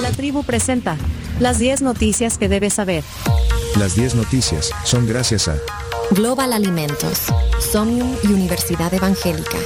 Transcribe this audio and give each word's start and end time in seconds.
La 0.00 0.10
tribu 0.10 0.42
presenta 0.42 0.96
las 1.38 1.58
10 1.58 1.82
noticias 1.82 2.38
que 2.38 2.48
debes 2.48 2.74
saber. 2.74 3.04
Las 3.78 3.94
10 3.94 4.16
noticias 4.16 4.70
son 4.84 5.06
gracias 5.06 5.46
a 5.46 5.56
Global 6.10 6.52
Alimentos, 6.52 7.26
Somnium 7.60 8.16
y 8.24 8.28
Universidad 8.28 8.92
Evangélica. 8.92 9.58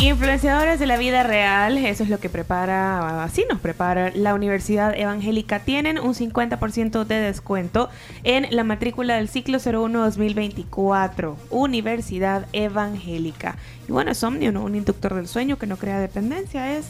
Influenciadores 0.00 0.80
de 0.80 0.86
la 0.86 0.96
vida 0.96 1.22
real, 1.22 1.76
eso 1.76 2.02
es 2.02 2.08
lo 2.08 2.18
que 2.18 2.30
prepara, 2.30 3.22
así 3.22 3.44
nos 3.50 3.60
prepara 3.60 4.10
la 4.14 4.34
Universidad 4.34 4.98
Evangélica. 4.98 5.60
Tienen 5.60 5.98
un 5.98 6.14
50% 6.14 7.04
de 7.04 7.20
descuento 7.20 7.90
en 8.24 8.46
la 8.50 8.64
matrícula 8.64 9.16
del 9.16 9.28
ciclo 9.28 9.58
01-2024, 9.58 11.36
Universidad 11.50 12.46
Evangélica. 12.52 13.56
Y 13.88 13.92
bueno, 13.92 14.14
Somnium, 14.14 14.56
un 14.56 14.74
inductor 14.74 15.14
del 15.14 15.28
sueño 15.28 15.58
que 15.58 15.66
no 15.66 15.76
crea 15.76 16.00
dependencia, 16.00 16.78
es 16.78 16.86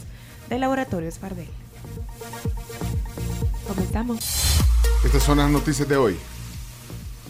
de 0.51 0.59
Laboratorios 0.59 1.19
Fardel. 1.19 1.49
Comenzamos. 3.67 4.19
Estas 5.05 5.23
son 5.23 5.39
las 5.39 5.51
noticias 5.51 5.89
de 5.89 5.97
hoy. 5.97 6.17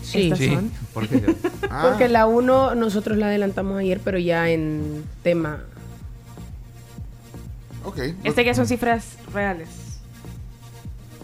Sí, 0.02 0.32
sí. 0.36 0.58
¿Por 0.94 1.06
qué? 1.06 1.36
Ah, 1.70 1.86
Porque 1.88 2.08
la 2.08 2.26
1 2.26 2.74
nosotros 2.74 3.16
la 3.18 3.26
adelantamos 3.26 3.78
ayer, 3.78 4.00
pero 4.02 4.18
ya 4.18 4.48
en 4.50 5.04
tema. 5.22 5.60
ok. 7.84 7.98
Este 8.24 8.44
que 8.44 8.54
son 8.54 8.66
cifras 8.66 9.04
reales. 9.32 9.68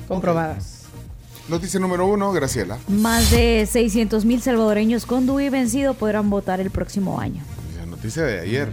comprobadas. 0.06 0.84
Noticia 1.48 1.78
número 1.80 2.06
uno, 2.06 2.32
Graciela. 2.32 2.76
Más 2.88 3.30
de 3.30 3.66
600 3.70 4.24
mil 4.24 4.42
salvadoreños 4.42 5.06
con 5.06 5.26
DUI 5.26 5.48
vencido 5.48 5.94
podrán 5.94 6.28
votar 6.28 6.60
el 6.60 6.70
próximo 6.70 7.20
año. 7.20 7.42
La 7.78 7.86
noticia 7.86 8.22
de 8.24 8.40
ayer. 8.40 8.68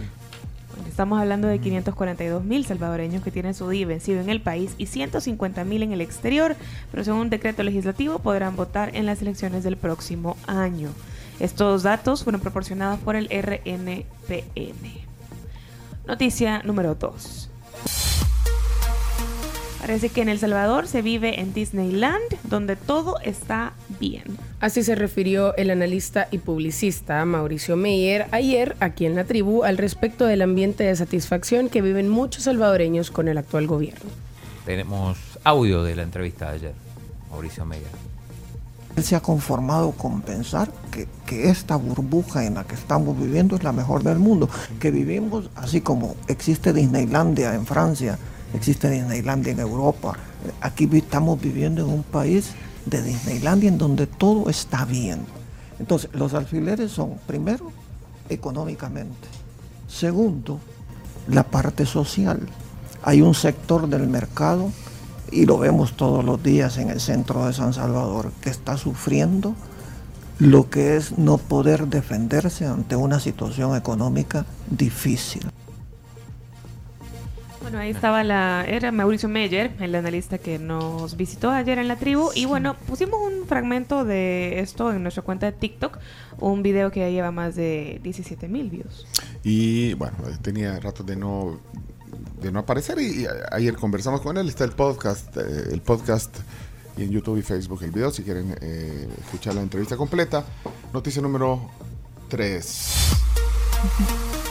Estamos 0.94 1.20
hablando 1.20 1.48
de 1.48 1.58
542 1.58 2.44
mil 2.44 2.64
salvadoreños 2.64 3.24
que 3.24 3.32
tienen 3.32 3.52
su 3.52 3.68
DI 3.68 3.84
vencido 3.84 4.20
en 4.20 4.30
el 4.30 4.40
país 4.40 4.76
y 4.78 4.86
150 4.86 5.64
mil 5.64 5.82
en 5.82 5.90
el 5.90 6.00
exterior, 6.00 6.54
pero 6.92 7.02
según 7.02 7.22
un 7.22 7.30
decreto 7.30 7.64
legislativo 7.64 8.20
podrán 8.20 8.54
votar 8.54 8.94
en 8.94 9.04
las 9.04 9.20
elecciones 9.20 9.64
del 9.64 9.76
próximo 9.76 10.36
año. 10.46 10.90
Estos 11.40 11.82
datos 11.82 12.22
fueron 12.22 12.40
proporcionados 12.40 13.00
por 13.00 13.16
el 13.16 13.26
RNPN. 13.26 14.04
Noticia 16.06 16.62
número 16.62 16.94
2. 16.94 17.50
Parece 19.80 20.10
que 20.10 20.22
en 20.22 20.28
El 20.28 20.38
Salvador 20.38 20.86
se 20.86 21.02
vive 21.02 21.40
en 21.40 21.52
Disneyland, 21.52 22.22
donde 22.44 22.76
todo 22.76 23.18
está 23.18 23.72
bien. 24.00 24.38
Así 24.60 24.82
se 24.82 24.94
refirió 24.94 25.56
el 25.56 25.70
analista 25.70 26.28
y 26.30 26.38
publicista 26.38 27.24
Mauricio 27.24 27.76
Meyer 27.76 28.26
ayer 28.30 28.76
aquí 28.80 29.06
en 29.06 29.14
la 29.14 29.24
tribu 29.24 29.64
al 29.64 29.78
respecto 29.78 30.26
del 30.26 30.42
ambiente 30.42 30.84
de 30.84 30.96
satisfacción 30.96 31.68
que 31.68 31.82
viven 31.82 32.08
muchos 32.08 32.44
salvadoreños 32.44 33.10
con 33.10 33.28
el 33.28 33.38
actual 33.38 33.66
gobierno. 33.66 34.10
Tenemos 34.64 35.18
audio 35.44 35.82
de 35.82 35.96
la 35.96 36.02
entrevista 36.02 36.50
de 36.50 36.56
ayer, 36.56 36.72
Mauricio 37.30 37.64
Meyer. 37.64 37.86
Él 38.96 39.02
se 39.02 39.16
ha 39.16 39.20
conformado 39.20 39.90
con 39.92 40.22
pensar 40.22 40.70
que, 40.92 41.08
que 41.26 41.50
esta 41.50 41.74
burbuja 41.76 42.46
en 42.46 42.54
la 42.54 42.64
que 42.64 42.76
estamos 42.76 43.18
viviendo 43.18 43.56
es 43.56 43.64
la 43.64 43.72
mejor 43.72 44.04
del 44.04 44.20
mundo, 44.20 44.48
que 44.78 44.92
vivimos 44.92 45.50
así 45.56 45.80
como 45.80 46.14
existe 46.28 46.72
Disneylandia 46.72 47.54
en 47.54 47.66
Francia, 47.66 48.18
existe 48.54 48.88
Disneylandia 48.88 49.52
en 49.52 49.58
Europa, 49.58 50.16
aquí 50.60 50.88
estamos 50.92 51.40
viviendo 51.40 51.82
en 51.82 51.88
un 51.92 52.02
país 52.04 52.52
de 52.86 53.02
Disneylandia 53.02 53.68
en 53.68 53.78
donde 53.78 54.06
todo 54.06 54.50
está 54.50 54.84
bien. 54.84 55.20
Entonces, 55.78 56.10
los 56.12 56.34
alfileres 56.34 56.92
son, 56.92 57.14
primero, 57.26 57.72
económicamente, 58.28 59.28
segundo, 59.88 60.60
la 61.28 61.42
parte 61.44 61.86
social. 61.86 62.40
Hay 63.02 63.22
un 63.22 63.34
sector 63.34 63.88
del 63.88 64.06
mercado 64.06 64.70
y 65.30 65.46
lo 65.46 65.58
vemos 65.58 65.96
todos 65.96 66.24
los 66.24 66.42
días 66.42 66.78
en 66.78 66.90
el 66.90 67.00
centro 67.00 67.46
de 67.46 67.52
San 67.52 67.72
Salvador, 67.72 68.32
que 68.40 68.50
está 68.50 68.76
sufriendo 68.76 69.54
lo 70.38 70.68
que 70.68 70.96
es 70.96 71.16
no 71.18 71.38
poder 71.38 71.86
defenderse 71.88 72.66
ante 72.66 72.96
una 72.96 73.20
situación 73.20 73.76
económica 73.76 74.46
difícil. 74.68 75.53
Bueno, 77.74 77.86
ahí 77.86 77.90
estaba 77.90 78.22
la. 78.22 78.64
Era 78.68 78.92
Mauricio 78.92 79.28
Meyer, 79.28 79.72
el 79.80 79.96
analista 79.96 80.38
que 80.38 80.60
nos 80.60 81.16
visitó 81.16 81.50
ayer 81.50 81.80
en 81.80 81.88
la 81.88 81.96
tribu. 81.96 82.30
Y 82.32 82.44
bueno, 82.44 82.76
pusimos 82.86 83.18
un 83.20 83.48
fragmento 83.48 84.04
de 84.04 84.60
esto 84.60 84.92
en 84.92 85.02
nuestra 85.02 85.24
cuenta 85.24 85.46
de 85.46 85.52
TikTok. 85.58 85.98
Un 86.38 86.62
video 86.62 86.92
que 86.92 87.00
ya 87.00 87.08
lleva 87.08 87.32
más 87.32 87.56
de 87.56 87.98
17 88.04 88.46
mil 88.46 88.70
views. 88.70 89.08
Y 89.42 89.94
bueno, 89.94 90.16
tenía 90.40 90.78
rato 90.78 91.02
de 91.02 91.16
no 91.16 91.58
de 92.40 92.52
no 92.52 92.60
aparecer 92.60 93.00
y, 93.00 93.22
y 93.22 93.26
a- 93.26 93.48
ayer 93.50 93.74
conversamos 93.74 94.20
con 94.20 94.38
él. 94.38 94.48
Está 94.48 94.62
el 94.62 94.70
podcast, 94.70 95.36
eh, 95.36 95.70
el 95.72 95.82
podcast 95.82 96.32
y 96.96 97.02
en 97.02 97.10
YouTube 97.10 97.38
y 97.38 97.42
Facebook 97.42 97.82
el 97.82 97.90
video 97.90 98.12
si 98.12 98.22
quieren 98.22 98.54
eh, 98.60 99.08
escuchar 99.24 99.56
la 99.56 99.62
entrevista 99.62 99.96
completa. 99.96 100.44
Noticia 100.92 101.20
número 101.20 101.68
3. 102.28 102.94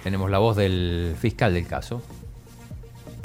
Tenemos 0.04 0.30
la 0.30 0.40
voz 0.40 0.58
del 0.58 1.16
fiscal 1.18 1.54
del 1.54 1.66
caso. 1.66 2.02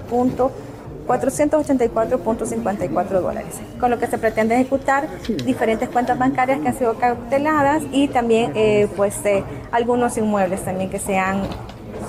484.54 1.07 3.21
dólares, 3.21 3.55
con 3.79 3.89
lo 3.89 3.97
que 3.99 4.07
se 4.07 4.17
pretende 4.17 4.55
ejecutar 4.55 5.07
diferentes 5.45 5.87
cuentas 5.89 6.19
bancarias 6.19 6.59
que 6.59 6.67
han 6.67 6.77
sido 6.77 6.97
cauteladas 6.97 7.83
y 7.91 8.09
también 8.09 8.51
eh, 8.55 8.89
pues 8.95 9.25
eh, 9.25 9.43
algunos 9.71 10.17
inmuebles 10.17 10.65
también 10.65 10.89
que 10.89 10.99
se 10.99 11.17
han 11.17 11.43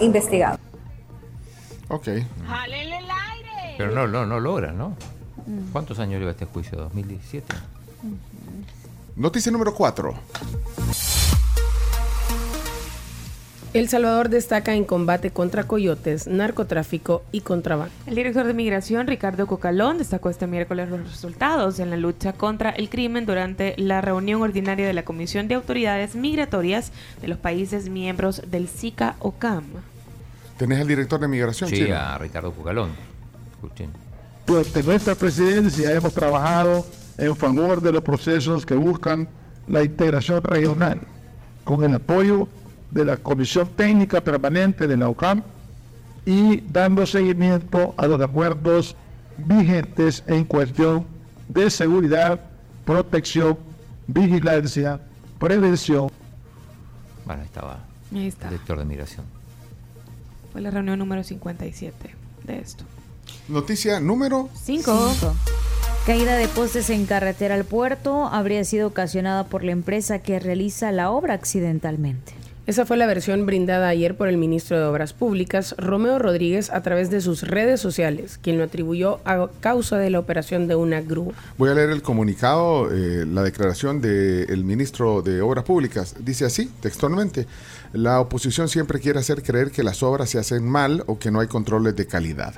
investigado. 0.00 0.58
Ok. 1.88 2.08
Pero 3.78 3.92
no, 3.92 4.08
no, 4.08 4.26
no 4.26 4.40
logra, 4.40 4.72
¿no? 4.72 4.94
¿Cuántos 5.72 5.98
años 5.98 6.18
lleva 6.18 6.32
este 6.32 6.44
juicio? 6.44 6.90
¿2017? 6.90 7.42
Noticia 9.16 9.50
número 9.50 9.74
4. 9.74 10.14
El 13.74 13.90
Salvador 13.90 14.30
destaca 14.30 14.74
en 14.74 14.84
combate 14.84 15.30
contra 15.30 15.64
coyotes, 15.64 16.26
narcotráfico 16.26 17.22
y 17.32 17.42
contrabando. 17.42 17.92
El 18.06 18.14
director 18.14 18.46
de 18.46 18.54
Migración, 18.54 19.06
Ricardo 19.06 19.46
Cocalón, 19.46 19.98
destacó 19.98 20.30
este 20.30 20.46
miércoles 20.46 20.88
los 20.88 21.00
resultados 21.00 21.78
en 21.78 21.90
la 21.90 21.98
lucha 21.98 22.32
contra 22.32 22.70
el 22.70 22.88
crimen 22.88 23.26
durante 23.26 23.74
la 23.76 24.00
reunión 24.00 24.40
ordinaria 24.40 24.86
de 24.86 24.94
la 24.94 25.04
Comisión 25.04 25.48
de 25.48 25.54
Autoridades 25.56 26.14
Migratorias 26.16 26.92
de 27.20 27.28
los 27.28 27.36
países 27.36 27.90
miembros 27.90 28.40
del 28.50 28.68
SICA-OCAM. 28.68 29.64
¿Tenés 30.56 30.80
al 30.80 30.88
director 30.88 31.20
de 31.20 31.28
migración, 31.28 31.68
Sí, 31.68 31.76
Chino? 31.76 31.94
a 31.94 32.16
Ricardo 32.16 32.52
Cucalón. 32.52 32.90
Escuchen. 33.52 33.90
Durante 34.46 34.82
nuestra 34.82 35.14
presidencia 35.14 35.92
hemos 35.92 36.14
trabajado 36.14 36.86
en 37.18 37.36
favor 37.36 37.82
de 37.82 37.92
los 37.92 38.02
procesos 38.02 38.64
que 38.64 38.74
buscan 38.74 39.28
la 39.66 39.84
integración 39.84 40.42
regional, 40.42 41.00
con 41.64 41.84
el 41.84 41.94
apoyo 41.94 42.48
de 42.90 43.04
la 43.04 43.16
Comisión 43.16 43.68
Técnica 43.76 44.20
Permanente 44.22 44.86
de 44.86 44.96
la 44.96 45.08
OCAM 45.08 45.42
y 46.24 46.60
dando 46.60 47.06
seguimiento 47.06 47.94
a 47.96 48.06
los 48.06 48.20
acuerdos 48.20 48.96
vigentes 49.38 50.22
en 50.26 50.44
cuestión 50.44 51.06
de 51.48 51.70
seguridad, 51.70 52.40
protección, 52.84 53.58
vigilancia, 54.06 55.00
prevención. 55.38 56.08
Bueno, 57.24 57.42
ahí 57.42 57.46
estaba 57.46 57.78
Ahí 58.12 58.20
el 58.22 58.26
está. 58.28 58.48
director 58.48 58.78
de 58.78 58.84
migración. 58.84 59.24
Fue 60.52 60.60
la 60.60 60.70
reunión 60.70 60.98
número 60.98 61.22
57 61.22 62.14
de 62.44 62.58
esto. 62.58 62.84
Noticia 63.48 64.00
número 64.00 64.48
5. 64.54 65.34
Caída 66.06 66.36
de 66.36 66.48
postes 66.48 66.88
en 66.88 67.04
carretera 67.04 67.54
al 67.54 67.64
puerto 67.64 68.26
habría 68.26 68.64
sido 68.64 68.88
ocasionada 68.88 69.44
por 69.44 69.62
la 69.62 69.72
empresa 69.72 70.20
que 70.20 70.40
realiza 70.40 70.90
la 70.90 71.10
obra 71.10 71.34
accidentalmente. 71.34 72.32
Esa 72.68 72.84
fue 72.84 72.98
la 72.98 73.06
versión 73.06 73.46
brindada 73.46 73.88
ayer 73.88 74.14
por 74.14 74.28
el 74.28 74.36
ministro 74.36 74.78
de 74.78 74.84
Obras 74.84 75.14
Públicas, 75.14 75.74
Romeo 75.78 76.18
Rodríguez, 76.18 76.68
a 76.68 76.82
través 76.82 77.08
de 77.08 77.22
sus 77.22 77.44
redes 77.44 77.80
sociales, 77.80 78.38
quien 78.42 78.58
lo 78.58 78.64
atribuyó 78.64 79.20
a 79.24 79.48
causa 79.60 79.96
de 79.96 80.10
la 80.10 80.18
operación 80.18 80.68
de 80.68 80.74
una 80.74 81.00
grúa. 81.00 81.32
Voy 81.56 81.70
a 81.70 81.74
leer 81.74 81.88
el 81.88 82.02
comunicado, 82.02 82.92
eh, 82.92 83.24
la 83.24 83.42
declaración 83.42 84.02
del 84.02 84.64
ministro 84.64 85.22
de 85.22 85.40
Obras 85.40 85.64
Públicas. 85.64 86.16
Dice 86.20 86.44
así, 86.44 86.70
textualmente, 86.82 87.46
la 87.94 88.20
oposición 88.20 88.68
siempre 88.68 89.00
quiere 89.00 89.18
hacer 89.18 89.42
creer 89.42 89.70
que 89.70 89.82
las 89.82 90.02
obras 90.02 90.28
se 90.28 90.38
hacen 90.38 90.68
mal 90.68 91.04
o 91.06 91.18
que 91.18 91.30
no 91.30 91.40
hay 91.40 91.46
controles 91.46 91.96
de 91.96 92.06
calidad 92.06 92.52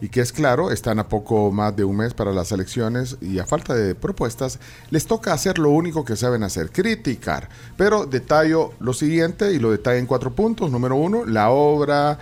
y 0.00 0.08
que 0.08 0.20
es 0.20 0.32
claro, 0.32 0.70
están 0.70 0.98
a 0.98 1.08
poco 1.08 1.50
más 1.50 1.74
de 1.76 1.84
un 1.84 1.96
mes 1.96 2.14
para 2.14 2.32
las 2.32 2.52
elecciones 2.52 3.16
y 3.20 3.38
a 3.38 3.46
falta 3.46 3.74
de 3.74 3.94
propuestas, 3.94 4.58
les 4.90 5.06
toca 5.06 5.32
hacer 5.32 5.58
lo 5.58 5.70
único 5.70 6.04
que 6.04 6.16
saben 6.16 6.42
hacer, 6.42 6.70
criticar. 6.70 7.48
Pero 7.76 8.06
detallo 8.06 8.72
lo 8.80 8.92
siguiente 8.92 9.52
y 9.52 9.58
lo 9.58 9.70
detallo 9.70 9.98
en 9.98 10.06
cuatro 10.06 10.32
puntos. 10.32 10.70
Número 10.70 10.96
uno, 10.96 11.24
la 11.24 11.50
obra 11.50 12.18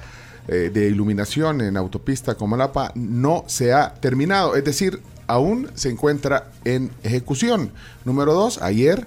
eh, 0.48 0.70
de 0.72 0.86
iluminación 0.88 1.60
en 1.60 1.76
autopista 1.76 2.34
Comalapa 2.34 2.92
no 2.94 3.44
se 3.46 3.72
ha 3.72 3.94
terminado, 3.94 4.56
es 4.56 4.64
decir, 4.64 5.00
aún 5.26 5.68
se 5.74 5.90
encuentra 5.90 6.50
en 6.64 6.90
ejecución. 7.02 7.72
Número 8.04 8.32
dos, 8.32 8.62
ayer 8.62 9.06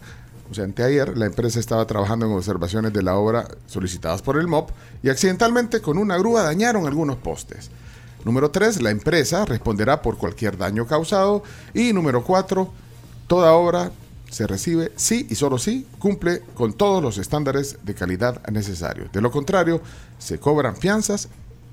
o 0.50 0.54
sea, 0.54 0.64
anteayer, 0.64 1.16
la 1.16 1.28
empresa 1.28 1.60
estaba 1.60 1.86
trabajando 1.86 2.26
en 2.26 2.32
observaciones 2.32 2.92
de 2.92 3.04
la 3.04 3.16
obra 3.16 3.48
solicitadas 3.68 4.22
por 4.22 4.38
el 4.38 4.48
MOP 4.48 4.72
y 5.04 5.10
accidentalmente 5.10 5.80
con 5.80 5.98
una 5.98 6.18
grúa 6.18 6.42
dañaron 6.42 6.88
algunos 6.88 7.18
postes. 7.18 7.70
Número 8.26 8.52
3, 8.52 8.82
la 8.82 8.92
empresa 8.92 9.46
responderá 9.46 10.02
por 10.02 10.18
cualquier 10.18 10.58
daño 10.58 10.86
causado. 10.86 11.44
Y 11.74 11.94
número 11.94 12.24
4, 12.24 12.70
toda 13.28 13.54
obra 13.54 13.92
se 14.30 14.46
recibe 14.46 14.92
si 14.96 15.26
y 15.30 15.36
solo 15.36 15.58
si 15.58 15.88
cumple 15.98 16.42
con 16.54 16.74
todos 16.74 17.02
los 17.02 17.18
estándares 17.18 17.78
de 17.84 17.96
calidad 17.96 18.46
necesarios. 18.52 19.12
De 19.12 19.22
lo 19.22 19.32
contrario, 19.32 19.82
se 20.18 20.40
cobran 20.40 20.76
fianzas 20.76 21.30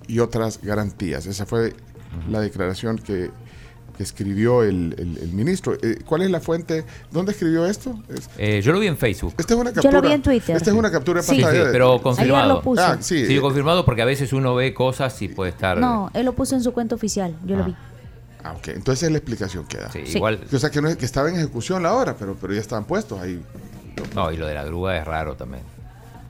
y 0.07 0.21
otras 0.21 0.61
garantías. 0.63 1.27
Esa 1.27 1.47
fue 1.47 1.75
la 2.31 2.41
declaración 2.41 2.97
que 2.97 3.31
que 3.97 4.03
escribió 4.03 4.63
el, 4.63 4.95
el, 4.99 5.33
ministro. 5.33 5.75
Eh, 5.75 5.99
¿Cuál 6.05 6.23
es 6.23 6.31
la 6.31 6.41
fuente? 6.41 6.85
¿Dónde 7.11 7.33
escribió 7.33 7.67
esto? 7.67 7.99
Eh, 8.39 8.61
yo 8.63 8.73
lo 8.73 8.79
vi 8.79 8.87
en 8.87 8.97
Facebook. 8.97 9.35
Esta 9.39 9.55
es 9.55 9.61
una 9.61 9.73
captura. 9.73 9.91
Yo 9.91 10.03
lo 10.03 10.09
vi 10.09 10.15
en 10.15 10.23
Twitter. 10.23 10.57
Esta 10.57 10.71
es 10.71 10.77
una 10.77 10.91
captura 10.91 11.21
de 11.21 11.27
sí. 11.27 11.41
pantalla. 11.41 11.65
Sí, 11.65 11.69
pero 11.73 12.03
confirmado. 12.03 12.55
lo 12.55 12.63
puso. 12.63 12.83
Ah, 12.83 12.99
sí. 13.01 13.27
sí, 13.27 13.39
confirmado 13.41 13.85
porque 13.85 14.03
a 14.03 14.05
veces 14.05 14.33
uno 14.33 14.55
ve 14.55 14.75
cosas 14.75 15.21
y 15.23 15.29
puede 15.29 15.51
estar. 15.51 15.79
No, 15.79 16.11
él 16.15 16.27
lo 16.27 16.35
puso 16.35 16.55
en 16.55 16.63
su 16.63 16.73
cuenta 16.73 16.95
oficial. 16.95 17.35
Yo 17.45 17.57
lo 17.57 17.65
vi. 17.65 17.75
Ah, 18.45 18.53
ok. 18.53 18.69
Entonces 18.69 19.05
es 19.05 19.11
la 19.11 19.19
explicación 19.19 19.67
que 19.67 19.79
da. 19.79 19.91
Sí, 19.91 20.01
igual. 20.15 20.41
O 20.53 20.59
sea, 20.59 20.71
que, 20.71 20.81
no 20.81 20.89
es, 20.89 20.97
que 20.97 21.05
estaba 21.05 21.29
en 21.29 21.37
ejecución 21.37 21.83
la 21.83 21.95
hora, 21.95 22.15
pero, 22.19 22.37
pero 22.41 22.53
ya 22.53 22.61
estaban 22.61 22.85
puestos 22.85 23.21
ahí. 23.21 23.43
No, 24.15 24.31
y 24.31 24.37
lo 24.37 24.47
de 24.47 24.55
la 24.55 24.65
grúa 24.65 24.97
es 24.97 25.05
raro 25.05 25.35
también. 25.35 25.63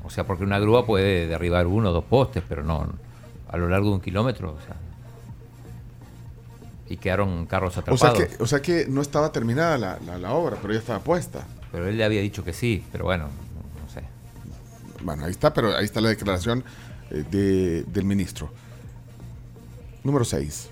O 0.04 0.10
sea, 0.10 0.24
porque 0.24 0.44
una 0.44 0.58
grúa 0.58 0.86
puede 0.86 1.26
derribar 1.26 1.66
uno 1.66 1.90
o 1.90 1.92
dos 1.92 2.04
postes, 2.04 2.42
pero 2.48 2.62
no 2.62 2.86
a 3.48 3.56
lo 3.56 3.68
largo 3.68 3.88
de 3.88 3.94
un 3.94 4.00
kilómetro. 4.00 4.56
O 4.56 4.66
sea, 4.66 4.76
y 6.88 6.96
quedaron 6.96 7.46
carros 7.46 7.76
atrapados. 7.76 8.02
O 8.02 8.16
sea 8.16 8.26
que, 8.26 8.42
o 8.42 8.46
sea 8.46 8.62
que 8.62 8.86
no 8.88 9.02
estaba 9.02 9.32
terminada 9.32 9.78
la, 9.78 10.18
la, 10.18 10.32
obra, 10.32 10.56
pero 10.60 10.72
ya 10.72 10.80
estaba 10.80 11.00
puesta. 11.00 11.46
Pero 11.72 11.88
él 11.88 11.96
le 11.96 12.04
había 12.04 12.20
dicho 12.20 12.44
que 12.44 12.52
sí, 12.52 12.84
pero 12.92 13.04
bueno, 13.04 13.24
no 13.24 13.92
sé. 13.92 14.02
Bueno, 15.02 15.24
ahí 15.24 15.30
está, 15.30 15.52
pero 15.52 15.76
ahí 15.76 15.84
está 15.84 16.00
la 16.00 16.10
declaración 16.10 16.64
eh, 17.10 17.24
de, 17.30 17.82
del 17.84 18.04
ministro. 18.04 18.50
Número 20.04 20.24
6. 20.24 20.70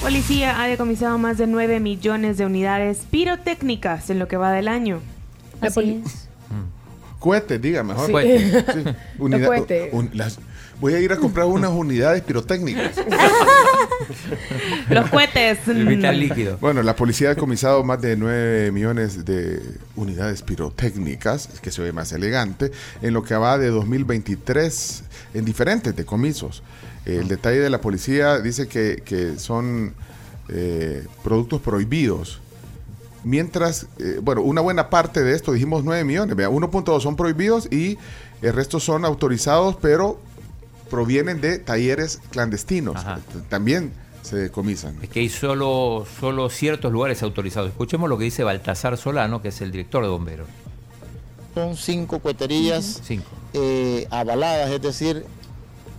Policía 0.00 0.62
ha 0.62 0.66
decomisado 0.66 1.18
más 1.18 1.38
de 1.38 1.46
9 1.46 1.80
millones 1.80 2.38
de 2.38 2.46
unidades 2.46 3.04
pirotécnicas 3.10 4.08
en 4.10 4.18
lo 4.18 4.28
que 4.28 4.36
va 4.36 4.52
del 4.52 4.68
año. 4.68 5.00
Así 5.60 6.02
es. 6.04 6.28
Cohetes, 7.18 7.60
diga 7.60 7.82
mejor. 7.82 8.06
Sí. 8.06 8.12
Cohete. 8.12 8.64
Sí. 8.72 8.84
Unidad- 9.18 9.46
cohete. 9.46 9.90
un- 9.92 10.10
las- 10.14 10.38
voy 10.80 10.94
a 10.94 11.00
ir 11.00 11.12
a 11.12 11.16
comprar 11.16 11.46
unas 11.46 11.70
unidades 11.70 12.22
pirotécnicas. 12.22 12.92
Los 14.90 15.10
cohetes. 15.10 15.58
El 15.66 15.86
vital 15.86 16.18
líquido. 16.20 16.56
Bueno, 16.60 16.82
la 16.82 16.94
policía 16.96 17.28
ha 17.30 17.34
decomisado 17.34 17.82
más 17.84 18.00
de 18.00 18.16
9 18.16 18.70
millones 18.72 19.24
de 19.24 19.60
unidades 19.96 20.42
pirotécnicas, 20.42 21.48
que 21.60 21.70
se 21.70 21.82
ve 21.82 21.92
más 21.92 22.12
elegante, 22.12 22.70
en 23.02 23.14
lo 23.14 23.22
que 23.22 23.34
va 23.34 23.58
de 23.58 23.68
2023 23.68 25.02
en 25.34 25.44
diferentes 25.44 25.94
decomisos. 25.96 26.62
El 27.04 27.26
detalle 27.28 27.58
de 27.60 27.70
la 27.70 27.80
policía 27.80 28.38
dice 28.38 28.68
que, 28.68 29.02
que 29.04 29.38
son 29.38 29.94
eh, 30.48 31.04
productos 31.24 31.60
prohibidos. 31.60 32.40
Mientras, 33.28 33.88
eh, 33.98 34.20
bueno, 34.22 34.40
una 34.40 34.62
buena 34.62 34.88
parte 34.88 35.22
de 35.22 35.34
esto, 35.34 35.52
dijimos 35.52 35.84
9 35.84 36.02
millones, 36.02 36.34
vea, 36.34 36.48
1.2 36.48 37.02
son 37.02 37.14
prohibidos 37.14 37.70
y 37.70 37.98
el 38.40 38.54
resto 38.54 38.80
son 38.80 39.04
autorizados, 39.04 39.76
pero 39.76 40.18
provienen 40.88 41.42
de 41.42 41.58
talleres 41.58 42.20
clandestinos. 42.30 42.96
Ajá. 42.96 43.20
También 43.50 43.92
se 44.22 44.36
decomisan. 44.36 44.96
Es 45.02 45.10
que 45.10 45.20
hay 45.20 45.28
solo, 45.28 46.06
solo 46.18 46.48
ciertos 46.48 46.90
lugares 46.90 47.22
autorizados. 47.22 47.68
Escuchemos 47.68 48.08
lo 48.08 48.16
que 48.16 48.24
dice 48.24 48.44
Baltasar 48.44 48.96
Solano, 48.96 49.42
que 49.42 49.48
es 49.48 49.60
el 49.60 49.72
director 49.72 50.02
de 50.02 50.08
bomberos. 50.08 50.48
Son 51.54 51.76
cinco 51.76 52.20
coheterías 52.20 53.02
Cinco. 53.04 53.26
eh, 53.52 54.06
avaladas, 54.10 54.70
es 54.70 54.80
decir, 54.80 55.26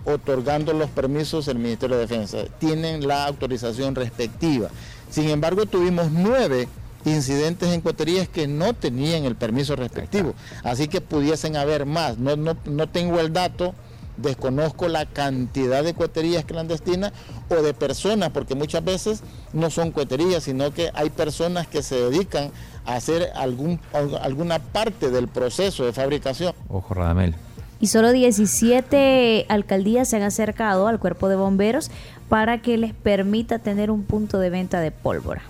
otorgando 0.03 0.73
los 0.73 0.89
permisos 0.89 1.47
el 1.47 1.59
Ministerio 1.59 1.95
de 1.95 2.07
Defensa. 2.07 2.39
Tienen 2.59 3.07
la 3.07 3.25
autorización 3.27 3.93
respectiva. 3.93 4.69
Sin 5.11 5.29
embargo, 5.29 5.67
tuvimos 5.67 6.09
nueve 6.11 6.67
incidentes 7.05 7.69
en 7.69 7.81
coheterías 7.81 8.27
que 8.27 8.47
no 8.47 8.73
tenían 8.73 9.25
el 9.25 9.35
permiso 9.35 9.75
respectivo. 9.75 10.33
Así 10.63 10.87
que 10.87 11.01
pudiesen 11.01 11.55
haber 11.55 11.85
más. 11.85 12.17
No, 12.17 12.35
no, 12.35 12.57
no 12.65 12.89
tengo 12.89 13.19
el 13.19 13.33
dato, 13.33 13.73
desconozco 14.17 14.87
la 14.87 15.05
cantidad 15.05 15.83
de 15.83 15.93
coheterías 15.93 16.45
clandestinas 16.45 17.13
o 17.49 17.55
de 17.55 17.73
personas, 17.73 18.29
porque 18.31 18.55
muchas 18.55 18.83
veces 18.83 19.23
no 19.53 19.69
son 19.69 19.91
coheterías, 19.91 20.43
sino 20.43 20.73
que 20.73 20.91
hay 20.93 21.09
personas 21.09 21.67
que 21.67 21.83
se 21.83 21.95
dedican 21.95 22.51
a 22.85 22.95
hacer 22.95 23.29
algún, 23.35 23.79
alguna 24.21 24.59
parte 24.59 25.09
del 25.09 25.27
proceso 25.27 25.85
de 25.85 25.93
fabricación. 25.93 26.53
Ojo, 26.67 26.93
Radamel. 26.93 27.35
Y 27.81 27.87
solo 27.87 28.11
17 28.11 29.45
alcaldías 29.47 30.09
se 30.09 30.17
han 30.17 30.23
acercado 30.23 30.87
al 30.87 30.99
cuerpo 30.99 31.29
de 31.29 31.37
bomberos 31.37 31.89
para 32.27 32.61
que 32.61 32.77
les 32.77 32.93
permita 32.93 33.59
tener 33.59 33.89
un 33.89 34.03
punto 34.03 34.37
de 34.37 34.49
venta 34.49 34.81
de 34.81 34.91
pólvora. 34.91 35.41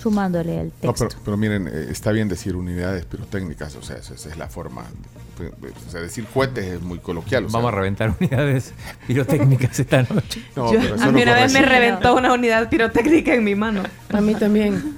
Sumándole 0.00 0.60
el 0.60 0.66
No, 0.82 0.92
texto. 0.92 1.08
pero, 1.08 1.20
pero 1.24 1.36
miren, 1.36 1.68
eh, 1.68 1.86
está 1.90 2.10
bien 2.12 2.28
decir 2.28 2.56
unidades 2.56 3.04
pirotécnicas, 3.04 3.74
o 3.76 3.82
sea, 3.82 3.96
esa, 3.96 4.14
es 4.14 4.36
la 4.36 4.48
forma. 4.48 4.82
o 5.38 5.90
sea, 5.90 6.00
decir 6.00 6.24
cohetes 6.26 6.64
es 6.64 6.80
muy 6.82 6.98
coloquial. 6.98 7.44
o 7.46 7.50
sea. 7.50 7.58
Vamos 7.58 7.72
a 7.72 7.76
reventar 7.76 8.14
unidades 8.20 8.72
pirotécnicas 9.06 9.78
esta 9.78 10.02
noche. 10.02 10.42
No, 10.56 10.72
Yo- 10.72 10.80
pero 10.80 10.94
eso 10.94 11.04
a 11.04 11.06
no 11.06 11.12
mí 11.12 11.22
una 11.22 11.34
vez 11.34 11.52
me 11.52 11.62
reventó 11.62 12.14
una 12.16 12.32
unidad 12.32 12.68
pirotécnica 12.68 13.34
en 13.34 13.44
mi 13.44 13.54
mano. 13.54 13.82
A 14.12 14.20
mí 14.20 14.34
también. 14.34 14.96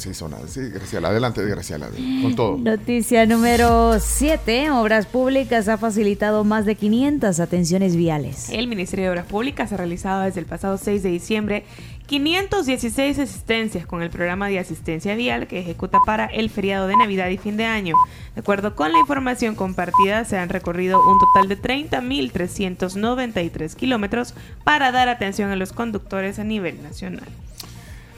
Sí, 0.00 0.14
son 0.14 0.34
Sí, 0.48 0.60
Graciela, 0.70 1.08
adelante, 1.08 1.44
Graciela, 1.44 1.88
con 2.22 2.34
todo. 2.34 2.56
Noticia 2.56 3.26
número 3.26 4.00
7. 4.00 4.70
Obras 4.70 5.04
Públicas 5.04 5.68
ha 5.68 5.76
facilitado 5.76 6.42
más 6.42 6.64
de 6.64 6.74
500 6.74 7.38
atenciones 7.38 7.96
viales. 7.96 8.48
El 8.48 8.66
Ministerio 8.66 9.04
de 9.04 9.10
Obras 9.10 9.26
Públicas 9.26 9.72
ha 9.72 9.76
realizado 9.76 10.22
desde 10.22 10.40
el 10.40 10.46
pasado 10.46 10.78
6 10.78 11.02
de 11.02 11.10
diciembre 11.10 11.64
516 12.10 13.18
asistencias 13.20 13.86
con 13.86 14.02
el 14.02 14.10
programa 14.10 14.48
de 14.48 14.58
asistencia 14.58 15.14
vial 15.14 15.46
que 15.46 15.60
ejecuta 15.60 16.00
para 16.04 16.26
el 16.26 16.50
feriado 16.50 16.88
de 16.88 16.96
Navidad 16.96 17.28
y 17.28 17.38
fin 17.38 17.56
de 17.56 17.66
año. 17.66 17.94
De 18.34 18.40
acuerdo 18.40 18.74
con 18.74 18.92
la 18.92 18.98
información 18.98 19.54
compartida, 19.54 20.24
se 20.24 20.36
han 20.36 20.48
recorrido 20.48 21.00
un 21.06 21.20
total 21.20 21.48
de 21.48 21.56
30.393 21.60 23.76
kilómetros 23.76 24.34
para 24.64 24.90
dar 24.90 25.08
atención 25.08 25.50
a 25.50 25.56
los 25.56 25.72
conductores 25.72 26.40
a 26.40 26.44
nivel 26.44 26.82
nacional. 26.82 27.28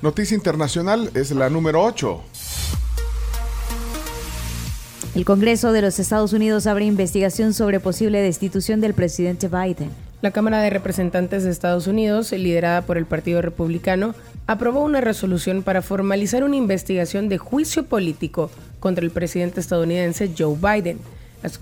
Noticia 0.02 0.34
internacional 0.34 1.12
es 1.14 1.30
la 1.30 1.48
número 1.48 1.80
8. 1.80 2.20
El 5.14 5.24
Congreso 5.24 5.70
de 5.70 5.80
los 5.80 6.00
Estados 6.00 6.32
Unidos 6.32 6.66
abre 6.66 6.86
investigación 6.86 7.54
sobre 7.54 7.78
posible 7.78 8.20
destitución 8.20 8.80
del 8.80 8.94
presidente 8.94 9.46
Biden. 9.46 9.90
La 10.20 10.32
Cámara 10.32 10.60
de 10.60 10.70
Representantes 10.70 11.44
de 11.44 11.50
Estados 11.50 11.86
Unidos, 11.86 12.32
liderada 12.32 12.82
por 12.82 12.98
el 12.98 13.06
Partido 13.06 13.42
Republicano, 13.42 14.16
aprobó 14.48 14.82
una 14.82 15.00
resolución 15.00 15.62
para 15.62 15.82
formalizar 15.82 16.42
una 16.42 16.56
investigación 16.56 17.28
de 17.28 17.38
juicio 17.38 17.84
político 17.84 18.50
contra 18.80 19.04
el 19.04 19.12
presidente 19.12 19.60
estadounidense 19.60 20.32
Joe 20.36 20.56
Biden. 20.56 20.98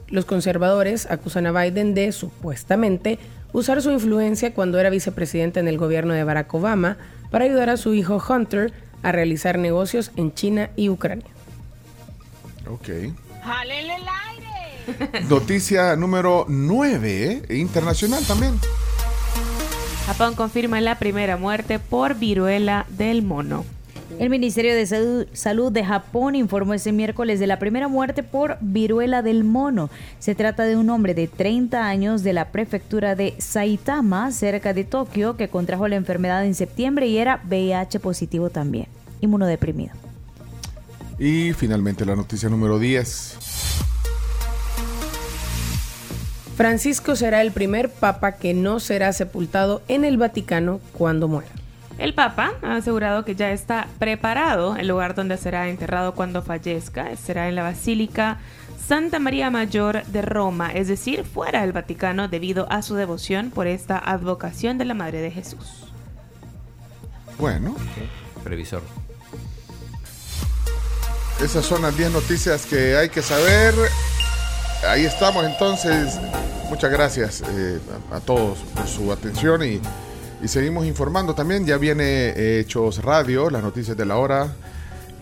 Los 0.09 0.25
conservadores 0.25 1.07
acusan 1.11 1.47
a 1.47 1.53
Biden 1.53 1.93
de, 1.93 2.13
supuestamente, 2.13 3.19
usar 3.53 3.83
su 3.83 3.91
influencia 3.91 4.55
cuando 4.55 4.79
era 4.79 4.91
vicepresidente 4.91 5.61
en 5.61 5.69
el 5.69 5.79
gobierno 5.79 6.15
de 6.15 6.25
Barack 6.25 6.53
Obama 6.55 6.97
para 7.31 7.45
ayudar 7.45 7.71
a 7.71 7.77
su 7.77 7.95
hijo 7.95 8.23
Hunter 8.29 8.73
a 9.03 9.13
realizar 9.13 9.59
negocios 9.59 10.13
en 10.17 10.35
China 10.35 10.71
y 10.77 10.89
Ucrania. 10.89 11.27
Ok. 12.69 12.89
Noticia 15.29 15.97
número 15.97 16.47
9, 16.49 17.43
internacional 17.51 18.25
también. 18.27 18.59
Japón 20.07 20.35
confirma 20.35 20.81
la 20.81 20.99
primera 20.99 21.37
muerte 21.37 21.79
por 21.79 22.17
viruela 22.17 22.87
del 22.89 23.23
mono. 23.23 23.65
El 24.19 24.29
Ministerio 24.29 24.75
de 24.75 24.87
Salud, 24.87 25.27
Salud 25.33 25.73
de 25.73 25.85
Japón 25.85 26.35
informó 26.35 26.75
ese 26.75 26.93
miércoles 26.93 27.41
de 27.41 27.47
la 27.47 27.59
primera 27.59 27.89
muerte 27.89 28.23
por 28.23 28.59
viruela 28.61 29.23
del 29.23 29.45
mono. 29.45 29.89
Se 30.19 30.35
trata 30.35 30.65
de 30.65 30.77
un 30.77 30.91
hombre 30.91 31.15
de 31.15 31.27
30 31.27 31.87
años 31.87 32.23
de 32.23 32.33
la 32.33 32.51
prefectura 32.51 33.15
de 33.15 33.35
Saitama, 33.39 34.31
cerca 34.33 34.75
de 34.75 34.85
Tokio, 34.85 35.37
que 35.37 35.49
contrajo 35.49 35.89
la 35.89 35.97
enfermedad 35.97 36.45
en 36.45 36.55
septiembre 36.55 37.07
y 37.07 37.19
era 37.19 37.41
VIH 37.49 38.01
positivo 38.01 38.51
también, 38.51 38.87
inmunodeprimido. 39.21 39.93
Y 41.19 41.53
finalmente 41.53 42.05
la 42.05 42.17
noticia 42.17 42.49
número 42.49 42.79
10. 42.79 43.37
Francisco 46.57 47.17
será 47.17 47.41
el 47.41 47.53
primer 47.53 47.91
papa 47.91 48.33
que 48.33 48.53
no 48.53 48.81
será 48.81 49.15
sepultado 49.15 49.81
en 49.89 50.05
el 50.05 50.19
Vaticano 50.19 50.81
cuando 50.93 51.27
muera. 51.27 51.60
El 52.01 52.15
Papa 52.15 52.55
ha 52.63 52.77
asegurado 52.77 53.27
que 53.27 53.35
ya 53.35 53.51
está 53.51 53.87
preparado 53.99 54.75
el 54.77 54.89
lugar 54.89 55.15
donde 55.15 55.37
será 55.37 55.69
enterrado 55.69 56.15
cuando 56.15 56.41
fallezca. 56.41 57.15
Será 57.17 57.47
en 57.47 57.57
la 57.57 57.63
Basílica 57.63 58.39
Santa 58.89 59.19
María 59.19 59.51
Mayor 59.51 60.03
de 60.07 60.23
Roma, 60.23 60.73
es 60.73 60.89
decir, 60.89 61.25
fuera 61.25 61.61
del 61.61 61.73
Vaticano 61.73 62.27
debido 62.27 62.67
a 62.73 62.81
su 62.81 62.95
devoción 62.95 63.51
por 63.51 63.67
esta 63.67 63.99
advocación 63.99 64.79
de 64.79 64.87
la 64.87 64.95
Madre 64.95 65.21
de 65.21 65.31
Jesús. 65.31 65.93
Bueno, 67.39 67.77
Previsor. 68.43 68.83
esas 71.45 71.67
son 71.67 71.83
las 71.83 71.95
10 71.99 72.13
noticias 72.13 72.65
que 72.65 72.97
hay 72.97 73.11
que 73.11 73.21
saber. 73.21 73.75
Ahí 74.89 75.05
estamos 75.05 75.45
entonces. 75.45 76.19
Muchas 76.71 76.91
gracias 76.91 77.43
eh, 77.47 77.79
a, 78.11 78.17
a 78.17 78.21
todos 78.21 78.61
por 78.75 78.87
su 78.87 79.13
atención 79.13 79.63
y, 79.63 79.83
y 80.43 80.49
seguimos 80.49 80.87
informando 80.87 81.35
también. 81.35 81.67
Ya 81.67 81.77
viene 81.77 82.05
eh, 82.31 82.61
Hechos 82.61 83.03
Radio, 83.03 83.51
las 83.51 83.63
noticias 83.63 83.97
de 83.97 84.07
la 84.07 84.17
hora 84.17 84.53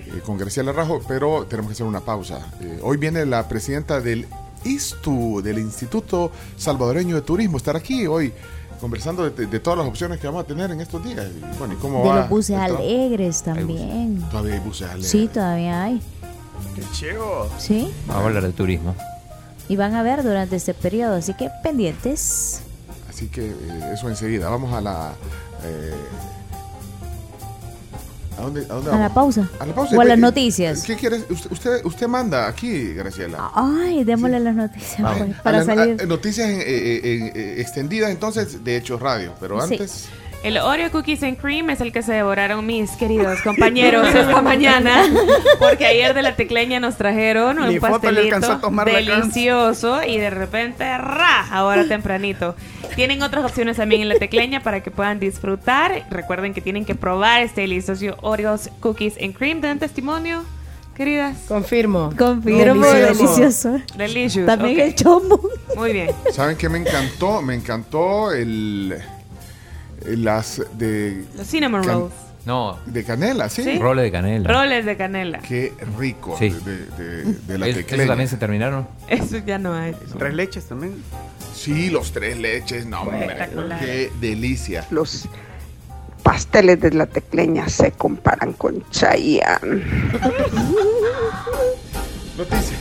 eh, 0.01 0.21
con 0.25 0.39
Graciela 0.39 0.73
Rajo, 0.73 1.01
pero 1.07 1.45
tenemos 1.47 1.71
que 1.71 1.73
hacer 1.75 1.87
una 1.87 2.01
pausa. 2.01 2.47
Eh, 2.61 2.79
hoy 2.83 2.97
viene 2.97 3.27
la 3.27 3.49
presidenta 3.49 4.01
del 4.01 4.27
ISTU, 4.65 5.41
del 5.43 5.59
Instituto 5.59 6.31
Salvadoreño 6.57 7.15
de 7.17 7.23
Turismo, 7.23 7.57
estar 7.57 7.77
aquí 7.77 8.07
hoy 8.07 8.33
conversando 8.81 9.29
de, 9.29 9.47
de 9.47 9.61
todas 9.61 9.77
las 9.79 9.89
opciones 9.89 10.21
que 10.21 10.29
vamos 10.29 10.45
a 10.45 10.47
tener 10.47 10.71
en 10.71 10.81
estos 10.81 11.03
días. 11.03 11.27
Y, 11.37 11.59
bueno, 11.59 11.75
¿y 11.75 11.77
cómo 11.79 12.03
De 12.05 12.09
va 12.09 12.21
los 12.21 12.29
buses 12.29 12.57
alegres 12.57 13.43
también. 13.43 14.23
Todavía 14.31 14.55
hay 14.55 14.61
buses 14.61 14.89
alegres. 14.89 15.11
Sí, 15.11 15.29
todavía 15.33 15.83
hay. 15.83 16.01
Sí, 17.59 17.93
Vamos 18.07 18.23
a 18.23 18.27
hablar 18.29 18.45
de 18.45 18.53
turismo. 18.53 18.95
y 19.69 19.77
van 19.77 19.95
a 19.95 20.03
ver 20.03 20.23
durante 20.23 20.57
este 20.57 20.75
periodo, 20.75 21.17
así 21.17 21.35
que 21.35 21.51
pendientes. 21.63 22.61
Así 23.19 23.27
que 23.27 23.47
eh, 23.51 23.91
eso 23.95 24.09
enseguida. 24.09 24.49
Vamos 24.49 24.73
a 24.73 24.81
la. 24.81 25.11
eh, 25.65 25.93
¿A 28.39 28.43
dónde, 28.43 28.61
a 28.61 28.75
dónde 28.75 28.91
A 28.93 28.99
la 29.01 29.09
pausa. 29.13 29.49
A 29.59 29.67
la 29.67 29.75
pausa. 29.75 29.97
O 29.97 30.01
a 30.01 30.05
las 30.05 30.19
noticias. 30.21 30.83
¿Qué 30.85 30.95
quieres? 30.95 31.25
Usted, 31.29 31.51
usted, 31.51 31.85
usted 31.85 32.07
manda 32.07 32.47
aquí, 32.47 32.93
Graciela. 32.95 33.51
Ay, 33.57 34.05
démosle 34.05 34.39
las 34.39 34.55
noticias 34.55 35.17
pues, 35.19 35.35
para 35.41 35.65
salir. 35.65 36.01
a- 36.01 36.07
noticias 36.07 36.49
en- 36.49 36.61
eh, 36.61 36.65
eh, 36.69 37.01
en- 37.03 37.33
eh, 37.35 37.55
extendidas 37.61 38.13
entonces 38.13 38.63
de 38.63 38.77
Hechos 38.77 39.01
Radio. 39.01 39.35
Pero 39.41 39.61
Sí. 39.67 39.79
El 40.45 40.57
Oreo 40.57 40.90
Cookies 40.92 41.25
and 41.25 41.37
Cream 41.37 41.68
es 41.71 41.80
el 41.80 41.92
que 41.92 42.00
se 42.02 42.12
devoraron 42.12 42.64
mis 42.64 42.92
queridos 42.92 43.42
compañeros 43.42 44.07
esta 44.14 44.40
mañana, 44.40 45.04
porque 45.59 45.85
ayer 45.85 46.14
de 46.14 46.23
la 46.23 46.37
tecleña 46.37 46.78
nos 46.78 46.97
trajeron 46.97 47.59
un 47.59 47.80
pastelito 47.80 48.38
delicioso 48.85 50.02
y 50.04 50.18
de 50.18 50.30
repente 50.30 50.85
¡ra! 50.97 51.49
ahora 51.50 51.88
tempranito. 51.88 52.54
Tienen 52.95 53.23
otras 53.23 53.45
opciones 53.45 53.78
también 53.78 54.02
en 54.02 54.09
la 54.09 54.14
tecleña 54.14 54.62
para 54.62 54.80
que 54.80 54.92
puedan 54.92 55.18
disfrutar. 55.18 56.07
Recuerden 56.09 56.54
que 56.54 56.61
tienen 56.61 56.85
que 56.85 56.95
probar 56.95 57.42
este 57.42 57.62
delicioso 57.62 58.16
Oreos 58.23 58.71
Cookies 58.80 59.16
and 59.21 59.37
Cream. 59.37 59.61
¿Dan 59.61 59.80
testimonio, 59.80 60.45
queridas? 60.97 61.37
Confirmo. 61.49 62.12
Confirmo, 62.16 62.87
delicioso. 62.87 63.80
Delicious. 63.97 64.47
También 64.47 64.78
el 64.80 64.95
chombo. 64.95 65.40
Muy 65.76 65.92
bien. 65.92 66.11
¿Saben 66.30 66.57
qué 66.57 66.68
me 66.68 66.78
encantó? 66.78 67.42
Me 67.42 67.57
encantó 67.57 68.33
el. 68.33 68.95
Las 70.07 70.62
de. 70.78 71.25
Los 71.37 71.47
cinnamon 71.47 71.83
rolls. 71.85 72.12
No. 72.47 72.78
De 72.87 73.05
canela, 73.05 73.49
sí. 73.50 73.62
¿Sí? 73.62 73.78
Roles 73.78 74.05
de 74.05 74.11
canela. 74.12 74.50
Roles 74.52 74.87
de 74.87 74.97
canela. 74.97 75.40
Qué 75.40 75.75
rico. 75.99 76.35
Sí. 76.38 76.49
De, 76.50 76.87
de- 76.87 77.25
de 77.35 77.59
la 77.59 77.67
¿Es- 77.69 77.76
tecleña. 77.76 78.02
¿Eso 78.05 78.11
también 78.12 78.28
se 78.28 78.37
terminaron? 78.38 78.88
Eso 79.09 79.37
ya 79.38 79.59
no 79.59 79.75
hay. 79.75 79.95
Tres 80.19 80.33
leches 80.35 80.64
también. 80.67 80.95
Sí, 81.55 81.90
los 81.90 82.12
tres 82.12 82.38
leches, 82.38 82.87
no, 82.87 83.02
hombre. 83.02 83.37
Qué 83.81 84.11
delicia. 84.21 84.87
Los 84.90 85.28
pasteles 86.23 86.81
de 86.81 86.93
la 86.93 87.07
tecleña 87.07 87.69
se 87.69 87.90
comparan 87.93 88.52
con 88.55 88.83
Chayanne. 88.90 89.83
Noticias. 92.38 92.78